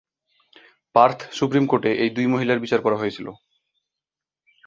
[0.95, 3.27] Partha supreme কোর্টে এই দুই মহিলার বিচার করা হয়েছিল।